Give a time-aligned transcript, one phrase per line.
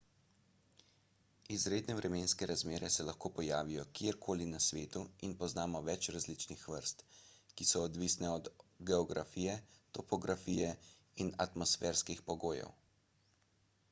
[1.57, 7.05] izredne vremenske razmere se lahko pojavijo kjerkoli na svetu in poznamo več različnih vrst
[7.61, 8.49] ki so odvisne od
[8.93, 9.55] geografije
[10.01, 10.75] topografije
[11.27, 12.77] in atmosferskih pogojev